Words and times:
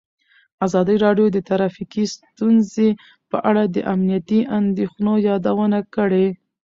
ازادي 0.65 0.95
راډیو 1.05 1.27
د 1.31 1.37
ټرافیکي 1.47 2.03
ستونزې 2.15 2.89
په 3.29 3.37
اړه 3.49 3.63
د 3.75 3.77
امنیتي 3.93 4.39
اندېښنو 4.59 5.13
یادونه 5.29 5.79
کړې. 5.95 6.27